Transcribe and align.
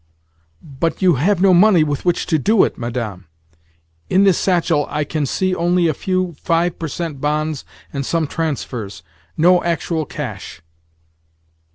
"But 0.63 1.03
you 1.03 1.13
have 1.21 1.43
no 1.43 1.53
money 1.53 1.83
with 1.83 2.05
which 2.05 2.25
to 2.25 2.39
do 2.39 2.63
it, 2.63 2.75
Madame. 2.75 3.27
In 4.09 4.23
this 4.23 4.39
satchel 4.39 4.87
I 4.89 5.03
can 5.03 5.27
see 5.27 5.53
only 5.53 5.85
a 5.87 5.93
few 5.93 6.35
five 6.41 6.79
percent 6.79 7.21
bonds 7.21 7.65
and 7.93 8.03
some 8.03 8.25
transfers—no 8.25 9.63
actual 9.63 10.07
cash." 10.07 10.63